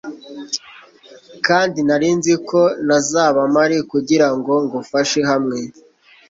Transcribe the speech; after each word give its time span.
kandi 1.47 1.79
nari 1.87 2.09
nzi 2.17 2.33
ko 2.49 2.61
ntazaba 2.85 3.41
mpari 3.53 3.77
kugirango 3.91 4.51
ngufashe 4.65 5.19
hamwe 5.29 5.59